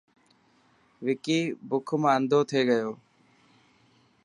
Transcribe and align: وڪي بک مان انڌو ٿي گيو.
وڪي 1.05 1.39
بک 1.67 1.87
مان 2.01 2.13
انڌو 2.17 2.39
ٿي 2.49 2.59
گيو. 2.69 2.91